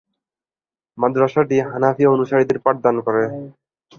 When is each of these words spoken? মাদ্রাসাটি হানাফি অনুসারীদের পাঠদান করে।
মাদ্রাসাটি 0.97 1.57
হানাফি 1.69 2.03
অনুসারীদের 2.07 2.57
পাঠদান 2.65 2.95
করে। 3.05 3.23